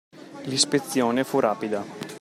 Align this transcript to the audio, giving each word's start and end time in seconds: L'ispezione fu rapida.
L'ispezione 0.45 1.23
fu 1.23 1.39
rapida. 1.39 1.85